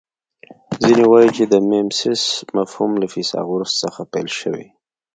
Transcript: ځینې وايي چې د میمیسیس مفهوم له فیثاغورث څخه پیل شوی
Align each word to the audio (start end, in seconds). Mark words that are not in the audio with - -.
ځینې 0.83 1.05
وايي 1.11 1.29
چې 1.37 1.43
د 1.47 1.53
میمیسیس 1.69 2.23
مفهوم 2.57 2.91
له 3.01 3.07
فیثاغورث 3.13 3.71
څخه 3.83 4.01
پیل 4.11 4.29
شوی 4.39 4.67